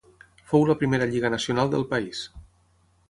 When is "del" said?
1.75-1.85